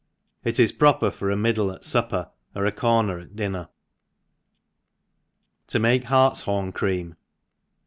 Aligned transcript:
T—lt 0.43 0.59
is 0.59 0.71
proper 0.71 1.11
for 1.11 1.29
a 1.29 1.37
middle 1.37 1.71
at 1.71 1.83
fupper, 1.83 2.31
or 2.55 2.65
a 2.65 2.71
corner 2.71 3.19
at 3.19 3.35
dinner, 3.35 3.69
21? 5.67 5.99
/;7tfi^ 6.01 6.03
Hartshorn 6.05 6.71
Cream. 6.71 7.15